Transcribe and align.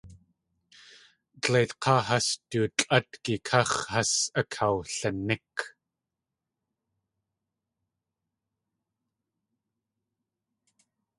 Dleit 1.43 1.71
k̲áa 1.83 2.01
has 2.07 2.27
du 2.49 2.61
tlʼátgi 2.77 3.35
káx̲ 3.47 3.87
has 3.91 4.13
akawliník. 4.41 5.57